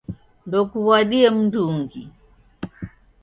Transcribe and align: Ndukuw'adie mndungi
Ndukuw'adie 0.45 1.27
mndungi 1.37 2.01